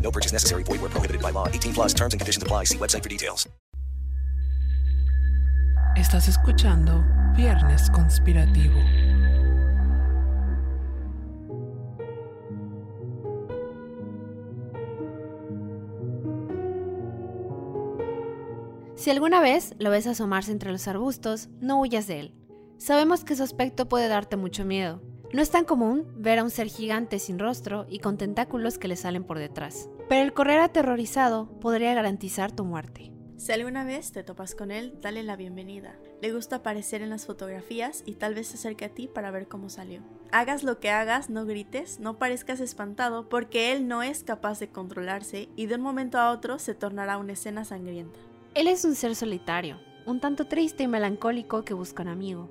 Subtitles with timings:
[0.00, 0.62] No purchase necessary.
[0.62, 1.48] Void where prohibited by law.
[1.48, 2.64] 18 plus terms and conditions apply.
[2.64, 3.48] See website for details.
[5.96, 7.02] Estás escuchando
[7.34, 8.78] Viernes Conspirativo.
[18.94, 22.34] Si alguna vez lo ves asomarse entre los arbustos, no huyas de él.
[22.76, 25.00] Sabemos que su aspecto puede darte mucho miedo.
[25.32, 28.88] No es tan común ver a un ser gigante sin rostro y con tentáculos que
[28.88, 29.88] le salen por detrás.
[30.08, 33.12] Pero el correr aterrorizado podría garantizar tu muerte.
[33.36, 35.98] Si alguna vez te topas con él, dale la bienvenida.
[36.22, 39.46] Le gusta aparecer en las fotografías y tal vez se acerque a ti para ver
[39.46, 40.00] cómo salió.
[40.32, 44.68] Hagas lo que hagas, no grites, no parezcas espantado porque él no es capaz de
[44.68, 48.18] controlarse y de un momento a otro se tornará una escena sangrienta.
[48.54, 52.48] Él es un ser solitario, un tanto triste y melancólico que busca un amigo.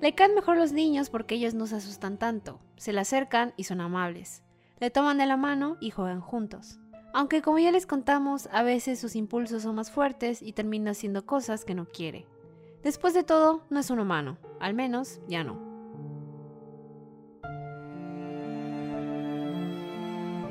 [0.00, 3.64] Le caen mejor los niños porque ellos no se asustan tanto, se le acercan y
[3.64, 4.42] son amables.
[4.78, 6.78] Le toman de la mano y juegan juntos.
[7.12, 11.26] Aunque como ya les contamos, a veces sus impulsos son más fuertes y termina haciendo
[11.26, 12.26] cosas que no quiere.
[12.82, 15.68] Después de todo, no es un humano, al menos ya no.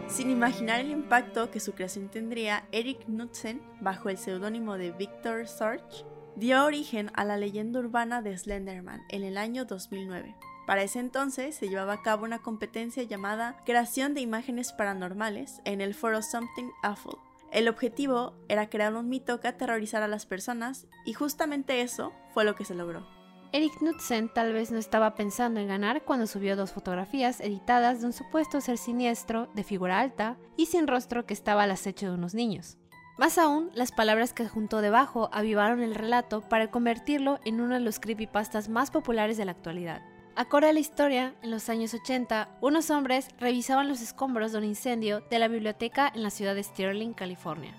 [0.07, 5.47] Sin imaginar el impacto que su creación tendría, Eric Knudsen, bajo el seudónimo de Victor
[5.47, 6.05] Sarge,
[6.39, 10.35] dio origen a la leyenda urbana de Slenderman en el año 2009.
[10.65, 15.81] Para ese entonces se llevaba a cabo una competencia llamada Creación de Imágenes Paranormales en
[15.81, 17.17] el foro Something Awful.
[17.51, 22.45] El objetivo era crear un mito que aterrorizara a las personas y justamente eso fue
[22.45, 23.05] lo que se logró.
[23.51, 28.05] Eric Knudsen tal vez no estaba pensando en ganar cuando subió dos fotografías editadas de
[28.05, 32.13] un supuesto ser siniestro, de figura alta y sin rostro que estaba al acecho de
[32.13, 32.78] unos niños.
[33.19, 37.81] Más aún, las palabras que juntó debajo avivaron el relato para convertirlo en uno de
[37.81, 40.01] los creepypastas más populares de la actualidad.
[40.37, 44.63] Acorde a la historia, en los años 80, unos hombres revisaban los escombros de un
[44.63, 47.75] incendio de la biblioteca en la ciudad de Sterling, California,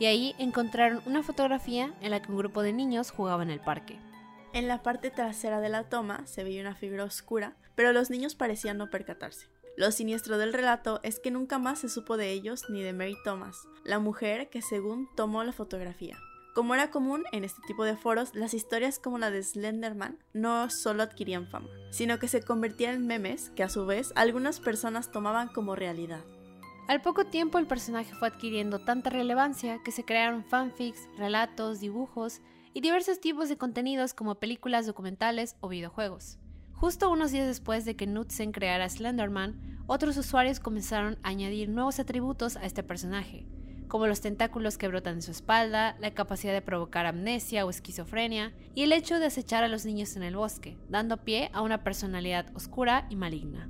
[0.00, 3.60] y ahí encontraron una fotografía en la que un grupo de niños jugaba en el
[3.60, 3.96] parque.
[4.52, 8.34] En la parte trasera de la toma se veía una figura oscura, pero los niños
[8.34, 9.46] parecían no percatarse.
[9.76, 13.16] Lo siniestro del relato es que nunca más se supo de ellos ni de Mary
[13.24, 16.18] Thomas, la mujer que según tomó la fotografía.
[16.54, 20.68] Como era común en este tipo de foros, las historias como la de Slenderman no
[20.68, 25.12] solo adquirían fama, sino que se convertían en memes que a su vez algunas personas
[25.12, 26.24] tomaban como realidad.
[26.88, 32.40] Al poco tiempo el personaje fue adquiriendo tanta relevancia que se crearon fanfics, relatos, dibujos
[32.74, 36.39] y diversos tipos de contenidos como películas, documentales o videojuegos.
[36.80, 42.00] Justo unos días después de que Knudsen creara Slenderman, otros usuarios comenzaron a añadir nuevos
[42.00, 43.44] atributos a este personaje,
[43.86, 48.54] como los tentáculos que brotan en su espalda, la capacidad de provocar amnesia o esquizofrenia,
[48.74, 51.84] y el hecho de acechar a los niños en el bosque, dando pie a una
[51.84, 53.68] personalidad oscura y maligna.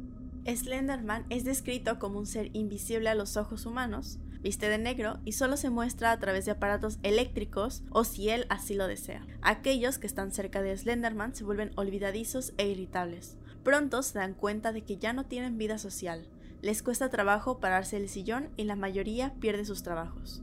[0.56, 5.32] Slenderman es descrito como un ser invisible a los ojos humanos, viste de negro y
[5.32, 9.26] solo se muestra a través de aparatos eléctricos o si él así lo desea.
[9.42, 13.36] Aquellos que están cerca de Slenderman se vuelven olvidadizos e irritables.
[13.62, 16.26] Pronto se dan cuenta de que ya no tienen vida social,
[16.62, 20.42] les cuesta trabajo pararse del sillón y la mayoría pierde sus trabajos.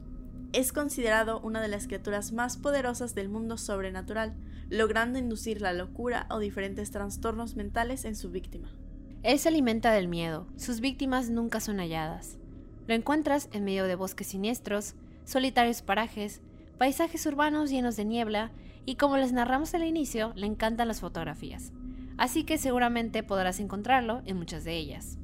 [0.52, 4.34] Es considerado una de las criaturas más poderosas del mundo sobrenatural,
[4.68, 8.77] logrando inducir la locura o diferentes trastornos mentales en su víctima.
[9.24, 12.38] Él se alimenta del miedo, sus víctimas nunca son halladas.
[12.86, 14.94] Lo encuentras en medio de bosques siniestros,
[15.24, 16.40] solitarios parajes,
[16.78, 18.52] paisajes urbanos llenos de niebla
[18.86, 21.72] y como les narramos al inicio, le encantan las fotografías.
[22.16, 25.18] Así que seguramente podrás encontrarlo en muchas de ellas.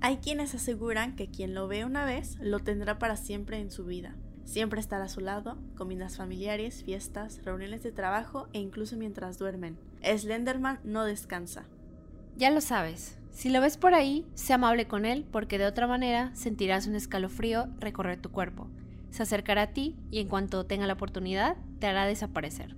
[0.00, 3.84] Hay quienes aseguran que quien lo ve una vez lo tendrá para siempre en su
[3.84, 4.14] vida.
[4.44, 9.76] Siempre estará a su lado, comidas familiares, fiestas, reuniones de trabajo e incluso mientras duermen.
[10.02, 11.64] Slenderman no descansa.
[12.36, 15.88] Ya lo sabes, si lo ves por ahí, sé amable con él porque de otra
[15.88, 18.70] manera sentirás un escalofrío recorrer tu cuerpo.
[19.10, 22.76] Se acercará a ti y en cuanto tenga la oportunidad, te hará desaparecer.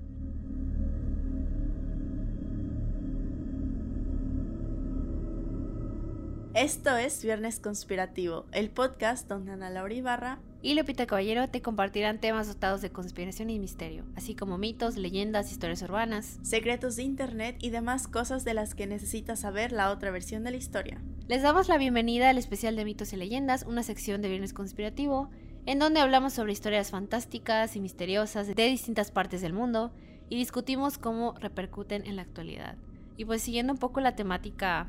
[6.54, 12.20] Esto es Viernes Conspirativo, el podcast donde Ana Laura Ibarra y Lupita Caballero te compartirán
[12.20, 17.56] temas dotados de conspiración y misterio, así como mitos, leyendas, historias urbanas, secretos de internet
[17.60, 21.00] y demás cosas de las que necesitas saber la otra versión de la historia.
[21.28, 25.30] Les damos la bienvenida al especial de mitos y leyendas, una sección de Viernes Conspirativo,
[25.66, 29.92] en donde hablamos sobre historias fantásticas y misteriosas de distintas partes del mundo
[30.28, 32.76] y discutimos cómo repercuten en la actualidad.
[33.16, 34.88] Y pues siguiendo un poco la temática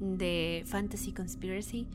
[0.00, 1.86] de Fantasy Conspiracy.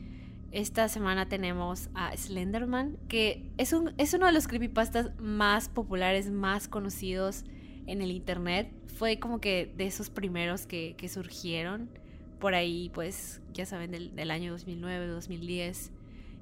[0.54, 6.30] Esta semana tenemos a Slenderman, que es, un, es uno de los creepypastas más populares,
[6.30, 7.42] más conocidos
[7.88, 8.70] en el internet.
[8.86, 11.90] Fue como que de esos primeros que, surgieron
[12.38, 15.90] por ahí, pues ya saben, del, año 2009, 2010.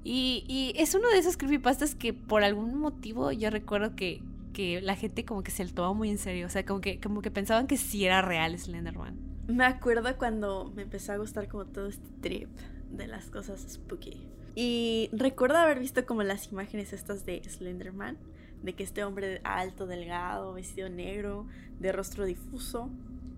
[0.03, 4.21] Y, y, es uno de esos creepypastas que por algún motivo yo recuerdo que,
[4.53, 6.45] que la gente como que se lo tomó muy en serio.
[6.45, 9.17] O sea, como que, como que pensaban que sí era real Slenderman.
[9.47, 12.49] Me acuerdo cuando me empezó a gustar como todo este trip
[12.93, 14.27] de las cosas spooky.
[14.55, 18.17] Y recuerdo haber visto como las imágenes estas de Slenderman,
[18.61, 21.47] de que este hombre alto, delgado, vestido negro,
[21.79, 22.89] de rostro difuso,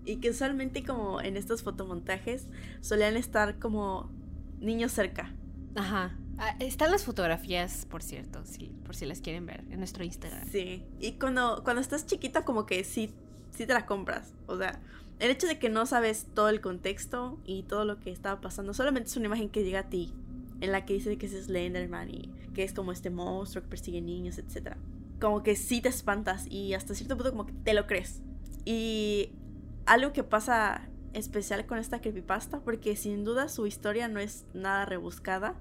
[0.04, 2.46] y que usualmente como en estos fotomontajes
[2.80, 4.10] solían estar como
[4.60, 5.34] niños cerca.
[5.74, 6.16] Ajá.
[6.38, 10.46] Ah, están las fotografías, por cierto, sí, por si las quieren ver, en nuestro Instagram.
[10.48, 10.84] Sí.
[11.00, 13.10] Y cuando, cuando estás chiquita como que sí,
[13.52, 14.34] sí te la compras.
[14.46, 14.78] O sea,
[15.18, 18.74] el hecho de que no sabes todo el contexto y todo lo que estaba pasando,
[18.74, 20.12] solamente es una imagen que llega a ti,
[20.60, 24.00] en la que dice que es Slenderman y que es como este monstruo que persigue
[24.00, 24.76] niños, etc.
[25.20, 28.20] Como que sí te espantas y hasta cierto punto como que te lo crees.
[28.64, 29.30] Y
[29.86, 34.84] algo que pasa especial con esta creepypasta, porque sin duda su historia no es nada
[34.84, 35.54] rebuscada,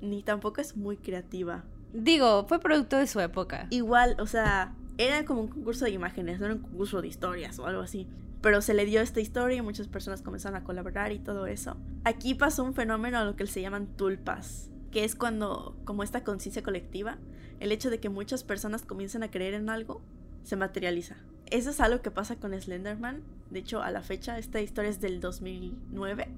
[0.00, 1.64] ni tampoco es muy creativa.
[1.92, 3.66] Digo, fue producto de su época.
[3.70, 7.58] Igual, o sea, era como un concurso de imágenes, no era un concurso de historias
[7.58, 8.06] o algo así
[8.40, 11.76] pero se le dio esta historia y muchas personas comenzaron a colaborar y todo eso.
[12.04, 16.24] Aquí pasó un fenómeno a lo que se llaman tulpas, que es cuando, como esta
[16.24, 17.18] conciencia colectiva,
[17.60, 20.00] el hecho de que muchas personas comiencen a creer en algo,
[20.42, 21.16] se materializa.
[21.50, 23.22] Eso es algo que pasa con Slenderman.
[23.50, 26.28] De hecho, a la fecha, esta historia es del 2009.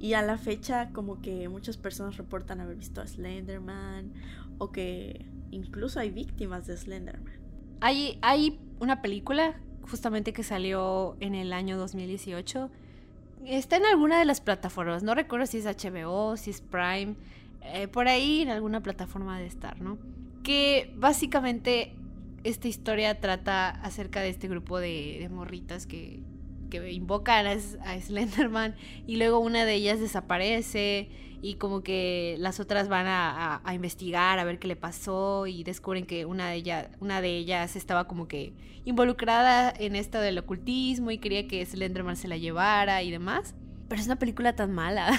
[0.00, 4.12] Y a la fecha, como que muchas personas reportan haber visto a Slenderman.
[4.58, 7.34] O que incluso hay víctimas de Slenderman.
[7.80, 9.54] Hay, hay una película
[9.88, 12.70] justamente que salió en el año 2018.
[13.46, 17.14] Está en alguna de las plataformas, no recuerdo si es HBO, si es Prime,
[17.62, 19.98] eh, por ahí en alguna plataforma de estar, ¿no?
[20.42, 21.94] Que básicamente
[22.44, 26.20] esta historia trata acerca de este grupo de, morritas que,
[26.68, 28.74] que invocan a, Slenderman
[29.06, 31.08] y luego una de ellas desaparece
[31.40, 36.04] y como que las otras van a, investigar a ver qué le pasó y descubren
[36.04, 38.52] que una de, ellas, una de ellas estaba como que
[38.84, 43.54] involucrada en esto del ocultismo y quería que Slenderman se la llevara y demás.
[43.88, 45.18] Pero es una película tan mala.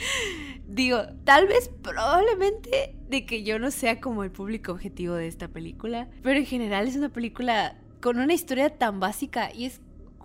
[0.68, 5.48] Digo, tal vez probablemente de que yo no sea como el público objetivo de esta
[5.48, 9.80] película, pero en general es una película con una historia tan básica y es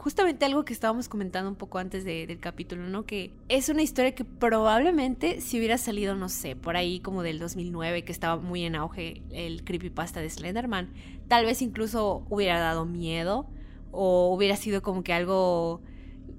[0.06, 3.08] justamente algo que estábamos comentando un poco antes del capítulo, ¿no?
[3.08, 7.40] Que es una historia que probablemente si hubiera salido, no sé, por ahí como del
[7.40, 10.94] 2009, que estaba muy en auge el creepypasta de Slenderman,
[11.28, 13.48] tal vez incluso hubiera dado miedo
[13.92, 15.82] o hubiera sido como que algo,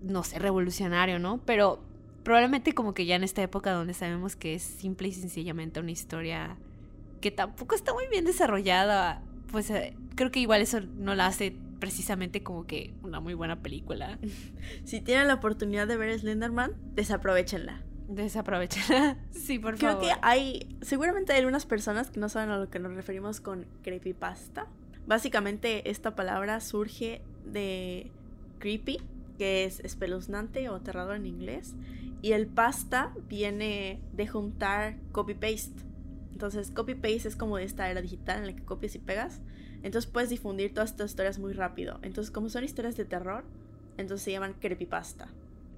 [0.00, 1.40] no sé, revolucionario, ¿no?
[1.44, 1.82] Pero
[2.22, 5.90] probablemente como que ya en esta época donde sabemos que es simple y sencillamente una
[5.90, 6.56] historia
[7.20, 11.56] que tampoco está muy bien desarrollada, pues eh, creo que igual eso no la hace
[11.78, 14.18] precisamente como que una muy buena película.
[14.84, 17.82] Si tienen la oportunidad de ver Slenderman, desaprovechenla.
[18.08, 19.18] Desaprovechenla.
[19.30, 20.00] Sí, por favor.
[20.00, 23.40] Creo que hay, seguramente hay algunas personas que no saben a lo que nos referimos
[23.40, 24.66] con creepypasta.
[25.06, 28.10] Básicamente esta palabra surge de
[28.58, 28.98] creepy,
[29.38, 31.74] que es espeluznante o aterrador en inglés,
[32.22, 35.84] y el pasta viene de juntar copy-paste.
[36.32, 39.40] Entonces, copy-paste es como de esta era digital en la que copias y pegas.
[39.82, 41.98] Entonces puedes difundir todas estas historias muy rápido.
[42.02, 43.44] Entonces, como son historias de terror,
[43.96, 45.28] entonces se llaman creepypasta.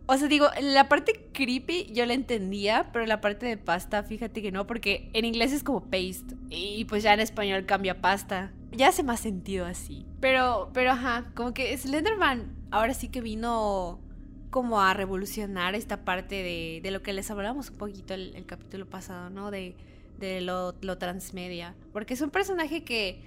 [0.07, 4.41] O sea, digo, la parte creepy yo la entendía, pero la parte de pasta, fíjate
[4.41, 8.53] que no, porque en inglés es como paste y pues ya en español cambia pasta.
[8.73, 10.07] ya hace más sentido así.
[10.21, 14.01] Pero, pero ajá, como que Slenderman ahora sí que vino
[14.49, 18.47] como a revolucionar esta parte de, de lo que les hablábamos un poquito el, el
[18.47, 19.51] capítulo pasado, ¿no?
[19.51, 19.77] De,
[20.19, 21.75] de lo, lo transmedia.
[21.93, 23.21] Porque es un personaje que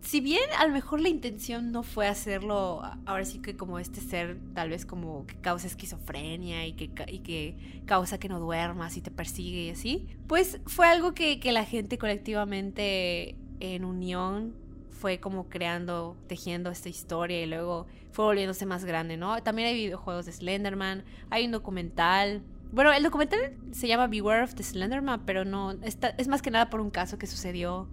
[0.00, 4.00] si bien a lo mejor la intención no fue hacerlo, ahora sí que como este
[4.00, 8.96] ser tal vez como que causa esquizofrenia y que, y que causa que no duermas
[8.96, 14.54] y te persigue y así, pues fue algo que, que la gente colectivamente en unión
[14.90, 19.42] fue como creando, tejiendo esta historia y luego fue volviéndose más grande, ¿no?
[19.42, 22.42] También hay videojuegos de Slenderman, hay un documental.
[22.70, 26.50] Bueno, el documental se llama Beware of the Slenderman, pero no, está, es más que
[26.50, 27.88] nada por un caso que sucedió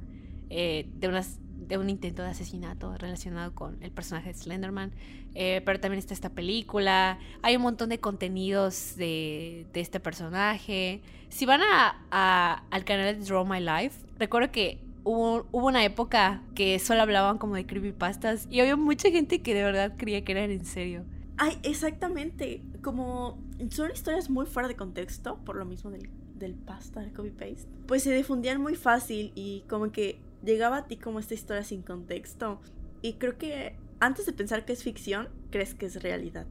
[0.50, 4.92] eh, de unas de un intento de asesinato relacionado con el personaje de Slenderman.
[5.36, 7.20] Eh, pero también está esta película.
[7.42, 11.02] Hay un montón de contenidos de, este personaje.
[11.30, 16.42] Si van a, al canal de Draw My Life, recuerdo que hubo, hubo, una época
[16.56, 20.32] que solo hablaban como de creepypastas y había mucha gente que de verdad creía que
[20.32, 21.04] eran en serio.
[21.38, 22.62] Ay, exactamente.
[22.82, 23.38] Como
[23.70, 28.04] son historias muy fuera de contexto, por lo mismo del, del pasta, del copy-paste, pues
[28.04, 32.62] se difundían muy fácil y como que llegaba a ti como esta historia sin contexto.
[33.02, 36.46] Y creo que antes de pensar que es ficción, crees que es realidad.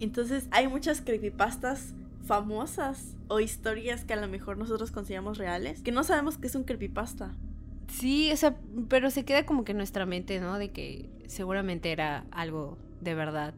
[0.00, 1.94] Entonces hay muchas creepypastas
[2.24, 6.54] famosas o historias que a lo mejor nosotros consideramos reales, que no sabemos que es
[6.54, 7.34] un creepypasta.
[7.88, 8.56] Sí, o sea,
[8.88, 10.58] pero se queda como que en nuestra mente, ¿no?
[10.58, 13.54] De que seguramente era algo de verdad.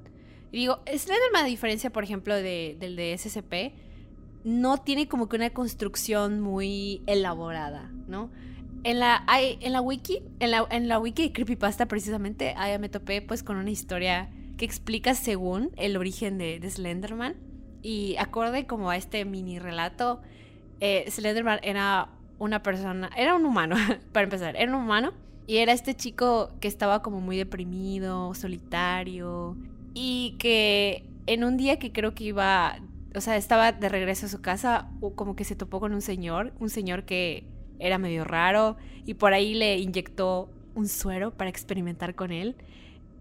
[0.53, 3.75] Digo, Slenderman, a diferencia, por ejemplo, de, del de SCP,
[4.45, 8.31] no tiene como que una construcción muy elaborada, ¿no?
[8.85, 12.77] En la, hay, en la wiki, en la, en la wiki de Creepypasta precisamente, ahí
[12.79, 17.37] me topé pues con una historia que explica según el origen de, de Slenderman.
[17.83, 20.21] Y acorde como a este mini relato,
[20.81, 23.77] eh, Slenderman era una persona, era un humano,
[24.13, 25.13] para empezar, era un humano.
[25.47, 29.57] Y era este chico que estaba como muy deprimido, solitario.
[29.95, 32.79] Y que en un día que creo que iba,
[33.15, 36.53] o sea, estaba de regreso a su casa, como que se topó con un señor,
[36.59, 37.45] un señor que
[37.79, 38.77] era medio raro
[39.07, 42.57] y por ahí le inyectó un suero para experimentar con él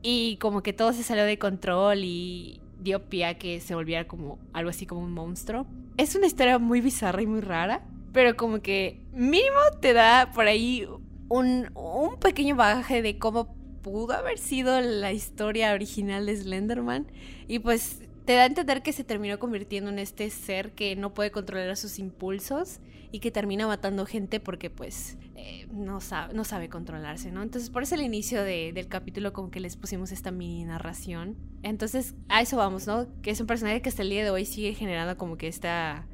[0.02, 4.08] y como que todo se salió de control y dio pie a que se volviera
[4.08, 5.68] como algo así como un monstruo.
[5.98, 10.48] Es una historia muy bizarra y muy rara, pero como que mínimo te da por
[10.48, 10.88] ahí
[11.30, 17.08] un, un pequeño bagaje de cómo pudo haber sido la historia original de Slenderman
[17.48, 18.02] y pues
[18.32, 21.76] te da a entender que se terminó convirtiendo en este ser que no puede controlar
[21.76, 22.80] sus impulsos
[23.12, 27.44] y que termina matando gente porque pues eh, no, sabe, no sabe controlarse, ¿no?
[27.44, 31.36] Entonces por eso el inicio de, del capítulo como que les pusimos esta mini narración.
[31.62, 33.06] Entonces a eso vamos, ¿no?
[33.22, 36.08] Que es un personaje que hasta el día de hoy sigue generando como que esta,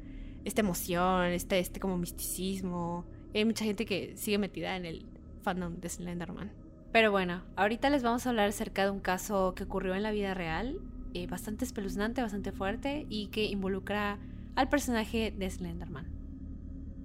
[0.44, 3.06] esta emoción, este, este como misticismo.
[3.32, 5.06] Hay mucha gente que sigue metida en el
[5.42, 6.50] fandom de Slenderman.
[6.90, 10.10] Pero bueno, ahorita les vamos a hablar acerca de un caso que ocurrió en la
[10.10, 10.80] vida real,
[11.14, 14.18] eh, bastante espeluznante, bastante fuerte y que involucra
[14.54, 16.18] al personaje de Slenderman.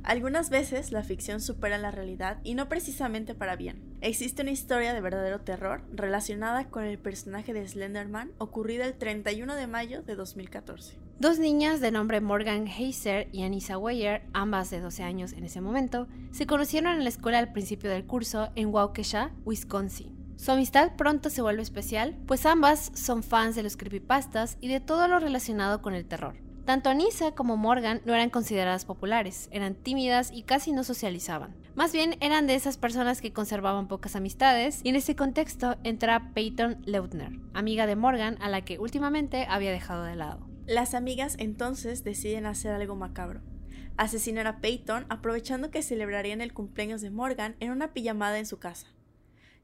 [0.04, 3.82] Algunas veces la ficción supera la realidad y no precisamente para bien.
[4.02, 9.56] Existe una historia de verdadero terror relacionada con el personaje de Slenderman ocurrida el 31
[9.56, 10.98] de mayo de 2014.
[11.20, 15.62] Dos niñas de nombre Morgan Heiser y Anissa Weyer, ambas de 12 años en ese
[15.62, 20.13] momento, se conocieron en la escuela al principio del curso en Waukesha, Wisconsin.
[20.44, 24.82] Su amistad pronto se vuelve especial, pues ambas son fans de los creepypastas y de
[24.82, 26.36] todo lo relacionado con el terror.
[26.66, 31.56] Tanto Anissa como Morgan no eran consideradas populares, eran tímidas y casi no socializaban.
[31.76, 36.34] Más bien eran de esas personas que conservaban pocas amistades y en ese contexto entra
[36.34, 40.46] Peyton Leutner, amiga de Morgan a la que últimamente había dejado de lado.
[40.68, 43.40] Las amigas entonces deciden hacer algo macabro.
[43.96, 48.60] Asesinar a Peyton aprovechando que celebrarían el cumpleaños de Morgan en una pijamada en su
[48.60, 48.88] casa.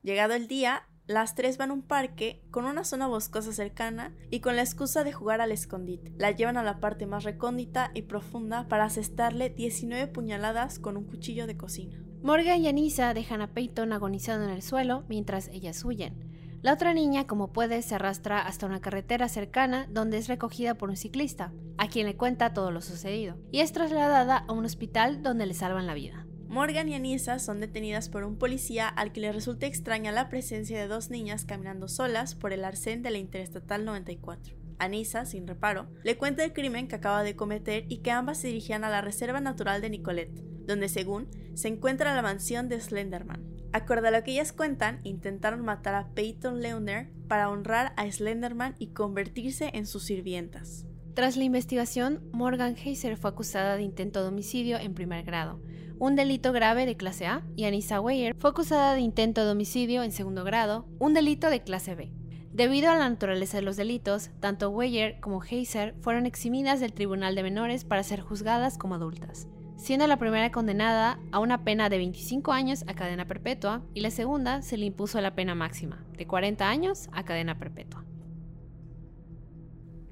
[0.01, 4.39] Llegado el día, las tres van a un parque con una zona boscosa cercana y
[4.39, 6.13] con la excusa de jugar al escondite.
[6.17, 11.05] La llevan a la parte más recóndita y profunda para asestarle 19 puñaladas con un
[11.05, 11.99] cuchillo de cocina.
[12.21, 16.29] Morgan y Anissa dejan a Peyton agonizando en el suelo mientras ellas huyen.
[16.61, 20.89] La otra niña, como puede, se arrastra hasta una carretera cercana donde es recogida por
[20.89, 25.23] un ciclista, a quien le cuenta todo lo sucedido, y es trasladada a un hospital
[25.23, 26.27] donde le salvan la vida.
[26.49, 30.79] Morgan y Anissa son detenidas por un policía al que le resulta extraña la presencia
[30.79, 34.55] de dos niñas caminando solas por el arcén de la Interestatal 94.
[34.79, 38.47] Anissa, sin reparo, le cuenta el crimen que acaba de cometer y que ambas se
[38.47, 43.45] dirigían a la Reserva Natural de Nicolette, donde según se encuentra la mansión de Slenderman.
[43.71, 48.73] Acorde a lo que ellas cuentan, intentaron matar a Peyton Leuner para honrar a Slenderman
[48.79, 50.87] y convertirse en sus sirvientas.
[51.13, 55.61] Tras la investigación, Morgan Heiser fue acusada de intento de homicidio en primer grado,
[55.99, 60.01] un delito grave de clase A, y Anissa Weyer fue acusada de intento de homicidio
[60.01, 62.13] en segundo grado, un delito de clase B.
[62.53, 67.35] Debido a la naturaleza de los delitos, tanto Weyer como Heiser fueron eximidas del Tribunal
[67.35, 71.97] de Menores para ser juzgadas como adultas, siendo la primera condenada a una pena de
[71.97, 76.25] 25 años a cadena perpetua y la segunda se le impuso la pena máxima, de
[76.25, 78.05] 40 años a cadena perpetua.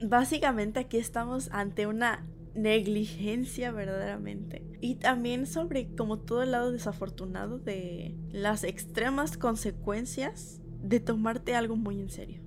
[0.02, 4.66] Básicamente aquí estamos ante una negligencia verdaderamente.
[4.82, 11.76] Y también sobre como todo el lado desafortunado de las extremas consecuencias de tomarte algo
[11.76, 12.42] muy en serio.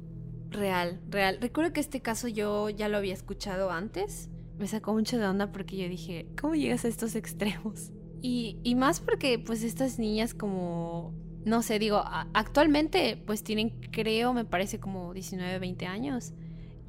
[0.50, 1.38] Real, real.
[1.40, 4.28] Recuerdo que este caso yo ya lo había escuchado antes.
[4.58, 7.92] Me sacó mucho de onda porque yo dije, ¿cómo llegas a estos extremos?
[8.22, 11.14] Y, y más porque pues estas niñas como,
[11.44, 12.02] no sé, digo,
[12.34, 16.34] actualmente pues tienen, creo, me parece como 19, 20 años.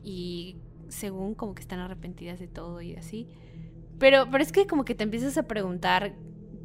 [0.03, 0.57] Y
[0.91, 3.27] según como que están arrepentidas de todo y así.
[3.99, 6.15] Pero, pero es que como que te empiezas a preguntar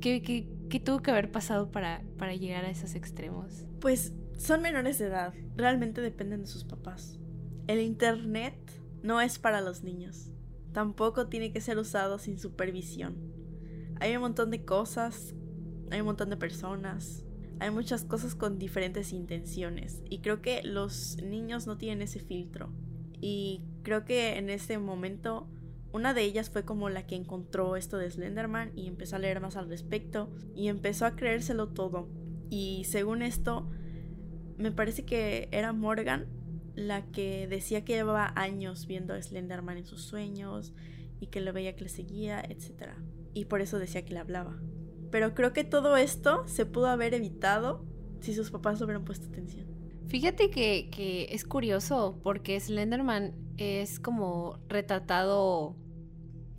[0.00, 3.66] qué, qué, qué tuvo que haber pasado para, para llegar a esos extremos.
[3.80, 7.18] Pues son menores de edad, realmente dependen de sus papás.
[7.66, 8.54] El Internet
[9.02, 10.30] no es para los niños,
[10.72, 13.16] tampoco tiene que ser usado sin supervisión.
[14.00, 15.34] Hay un montón de cosas,
[15.90, 17.24] hay un montón de personas,
[17.58, 22.70] hay muchas cosas con diferentes intenciones y creo que los niños no tienen ese filtro.
[23.20, 25.48] Y creo que en ese momento
[25.92, 29.40] una de ellas fue como la que encontró esto de Slenderman y empezó a leer
[29.40, 32.08] más al respecto y empezó a creérselo todo.
[32.50, 33.68] Y según esto,
[34.58, 36.26] me parece que era Morgan
[36.74, 40.74] la que decía que llevaba años viendo a Slenderman en sus sueños
[41.18, 42.90] y que lo veía que le seguía, etc.
[43.32, 44.60] Y por eso decía que le hablaba.
[45.10, 47.86] Pero creo que todo esto se pudo haber evitado
[48.20, 49.75] si sus papás hubieran puesto atención.
[50.08, 55.74] Fíjate que, es curioso porque Slenderman es como retratado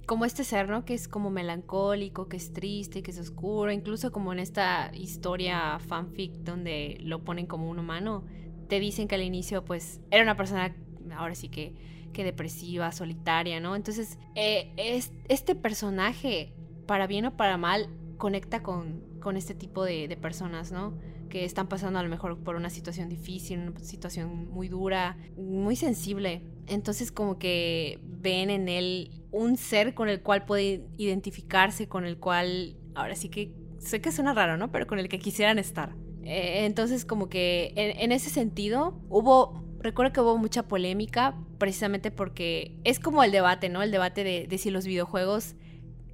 [0.05, 0.85] como este ser, ¿no?
[0.85, 5.79] Que es como melancólico, que es triste, que es oscuro, incluso como en esta historia
[5.79, 8.23] fanfic donde lo ponen como un humano,
[8.69, 10.75] te dicen que al inicio pues era una persona,
[11.15, 11.75] ahora sí que,
[12.13, 13.75] depresiva, solitaria, ¿no?
[13.75, 16.51] Entonces, eh, es, este personaje,
[16.87, 19.05] para bien o para mal, conecta con,
[19.35, 20.93] este tipo de personas, ¿no?
[21.37, 25.75] Que están pasando a lo mejor por una situación difícil, una situación muy dura, muy
[25.75, 26.41] sensible.
[26.65, 32.17] Entonces como que ven en él un ser con el cual puede identificarse, con el
[32.17, 34.71] cual, ahora sí que, sé que suena raro, ¿no?
[34.71, 35.95] Pero con el que quisieran estar.
[36.23, 42.79] Eh, entonces como que en, ese sentido hubo, recuerdo que hubo mucha polémica precisamente porque
[42.83, 43.83] es como el debate, ¿no?
[43.83, 45.55] El debate de, de si los videojuegos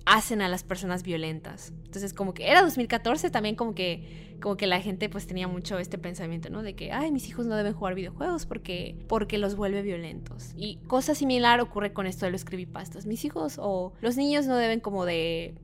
[0.06, 1.74] hacen a las personas violentas.
[1.86, 5.80] Entonces, como que era 2014, también como que, como que la gente pues tenía mucho
[5.80, 6.64] este pensamiento, ¿no?
[6.64, 10.52] De que, ay, mis hijos no deben jugar videojuegos porque, porque los vuelve violentos.
[10.58, 13.06] Y cosa similar ocurre con esto de los creepypastas.
[13.06, 15.56] Mis hijos o los niños no deben como de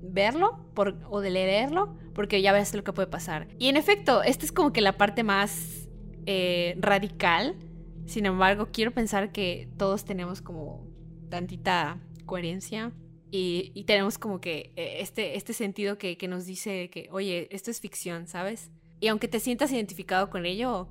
[0.00, 3.48] verlo por, o de leerlo porque ya ves lo que puede pasar.
[3.58, 5.88] Y en efecto, esta es como que la parte más
[6.26, 7.56] eh, radical.
[8.06, 10.86] Sin embargo, quiero pensar que todos tenemos como
[11.30, 12.92] tantita coherencia
[13.30, 17.70] y, tenemos como que eh, este, este sentido que, que, nos dice que, oye, esto
[17.70, 18.70] es ficción, ¿sabes?
[19.00, 20.88] Y aunque te sientas identificado con ello,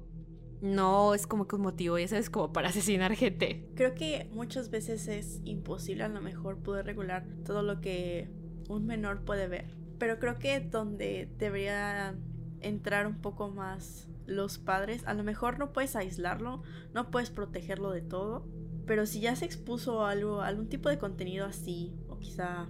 [0.62, 3.68] no es como que un motivo, ya sabes, como para asesinar gente.
[3.76, 8.30] Creo que muchas veces es imposible a lo mejor poder regular todo lo que
[8.68, 9.76] un menor puede ver.
[9.98, 12.16] Pero creo que donde debería
[12.62, 17.92] entrar un poco más los padres, a lo mejor no puedes aislarlo, no puedes protegerlo
[17.92, 18.48] de todo,
[18.86, 22.68] pero si ya se expuso algo, algún tipo de contenido así, quizá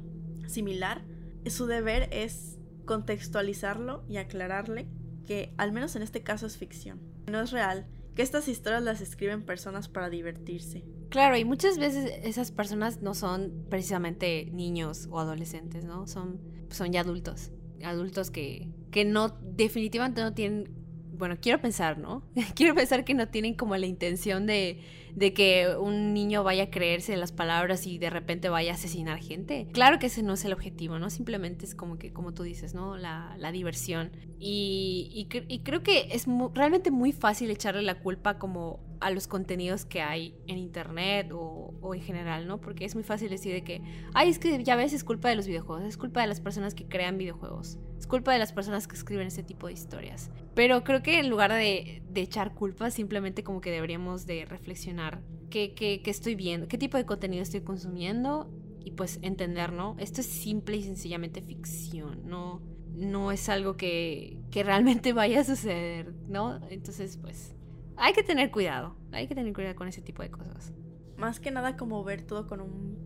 [0.48, 1.04] similar,
[1.46, 4.88] su deber es contextualizarlo y aclararle
[5.26, 9.02] que al menos en este caso es ficción, no es real, que estas historias las
[9.02, 10.84] escriben personas para divertirse.
[11.10, 16.08] Claro, y muchas veces esas personas no son precisamente niños o adolescentes, ¿no?
[16.08, 17.52] Son, son ya adultos,
[17.84, 20.79] adultos que, que no, definitivamente no tienen
[21.20, 22.24] bueno, quiero pensar, ¿no?
[22.56, 24.82] quiero pensar que no tienen como la intención de,
[25.14, 29.20] de que un niño vaya a creerse las palabras y de repente vaya a asesinar
[29.20, 29.68] gente.
[29.74, 31.10] Claro que ese no es el objetivo, ¿no?
[31.10, 32.98] Simplemente es como que, como tú dices, ¿no?
[32.98, 34.12] La, la diversión.
[34.40, 39.86] Y, y, creo que es realmente muy fácil echarle la culpa como a los contenidos
[39.86, 42.60] que hay en internet o, en general, ¿no?
[42.60, 43.82] Porque es muy fácil decir de que,
[44.14, 46.76] ay, es que ya ves, es culpa de los videojuegos, es culpa de las personas
[46.76, 50.30] que crean videojuegos, es culpa de las personas que escriben ese tipo de historias.
[50.54, 56.02] Pero creo que en lugar de, echar culpa, simplemente como que deberíamos de reflexionar qué
[56.06, 58.52] estoy viendo, qué tipo de contenido estoy consumiendo
[58.84, 59.96] y pues entender, ¿no?
[60.00, 62.62] Esto es simple y sencillamente ficción, no,
[62.94, 66.60] no es algo que, que realmente vaya a suceder, ¿no?
[66.70, 67.56] Entonces, pues
[68.00, 70.74] hay que tener cuidado, hay que tener cuidado con ese tipo de cosas.
[71.18, 72.98] Más que nada como ver todo con un,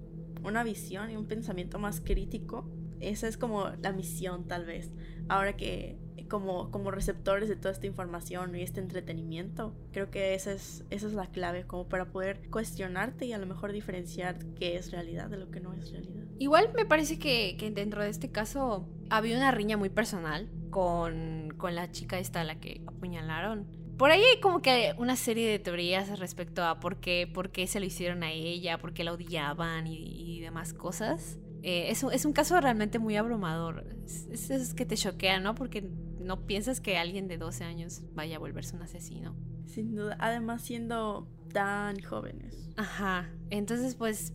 [0.43, 2.69] una visión y un pensamiento más crítico.
[2.99, 4.91] esa es como la misión tal vez.
[5.27, 5.97] Ahora que
[6.29, 11.08] como, como receptores de toda esta información y este entretenimiento, creo que esa es, esa
[11.08, 15.29] es la clave, como para poder cuestionarte y a lo mejor diferenciar qué es realidad
[15.29, 16.23] de lo que no es realidad.
[16.39, 21.53] Igual me parece que, que dentro de este caso había una riña muy personal con,
[21.58, 23.67] con la chica esta a la que apuñalaron.
[23.97, 27.67] Por ahí hay como que una serie de teorías respecto a por qué, por qué
[27.67, 31.38] se lo hicieron a ella, por qué la odiaban y, y demás cosas.
[31.63, 33.86] Eh, es, un, es, un caso realmente muy abrumador.
[34.06, 35.56] Es, es, que te choquea, ¿no?
[35.56, 35.82] Porque
[36.19, 39.36] no piensas que alguien de 12 años vaya a volverse un asesino.
[39.65, 42.69] Sin duda, además siendo tan jóvenes.
[42.75, 44.34] Ajá, entonces pues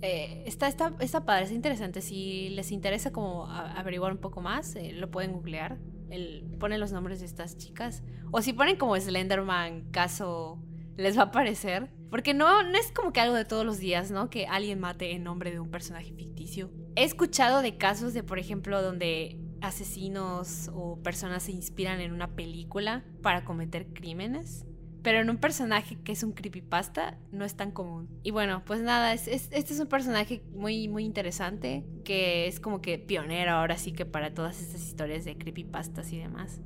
[0.00, 2.00] eh, está, está, está padre, es interesante.
[2.00, 5.78] Si les interesa como averiguar un poco más, eh, lo pueden googlear.
[6.10, 8.02] El, ponen los nombres de estas chicas.
[8.30, 10.58] O si ponen como Slenderman caso,
[10.96, 11.90] les va a aparecer.
[12.10, 14.30] Porque no, no es como que algo de todos los días, ¿no?
[14.30, 16.70] Que alguien mate en nombre de un personaje ficticio.
[16.96, 22.34] He escuchado de casos de, por ejemplo, donde asesinos o personas se inspiran en una
[22.34, 24.66] película para cometer crímenes.
[25.02, 28.08] Pero en un personaje que es un creepypasta no es tan común.
[28.22, 32.60] Y bueno, pues nada, es, es, este es un personaje muy, muy interesante, que es
[32.60, 36.60] como que pionero ahora sí que para todas estas historias de creepypastas y demás.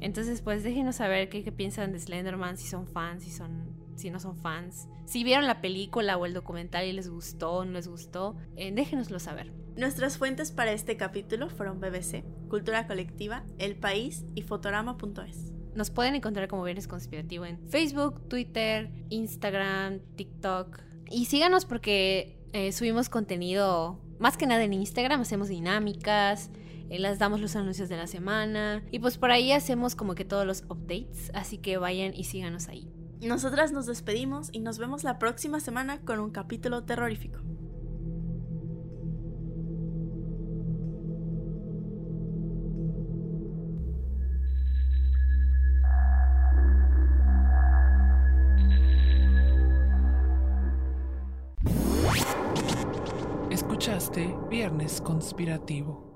[0.00, 4.10] Entonces, pues déjenos saber qué, qué piensan de Slenderman, si son fans, si son si
[4.10, 4.88] no son fans.
[5.06, 8.72] Si vieron la película o el documental y les gustó o no les gustó, eh,
[8.72, 9.52] déjenoslo saber.
[9.76, 15.55] Nuestras fuentes para este capítulo fueron BBC, Cultura Colectiva, El País y Fotorama.es.
[15.76, 20.80] Nos pueden encontrar como Viernes Conspirativo en Facebook, Twitter, Instagram, TikTok.
[21.10, 26.50] Y síganos porque eh, subimos contenido más que nada en Instagram, hacemos dinámicas,
[26.88, 30.24] eh, las damos los anuncios de la semana y pues por ahí hacemos como que
[30.24, 32.90] todos los updates, así que vayan y síganos ahí.
[33.20, 37.40] Nosotras nos despedimos y nos vemos la próxima semana con un capítulo terrorífico.
[54.86, 56.15] Viernes Conspirativo.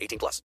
[0.00, 0.42] 18 plus.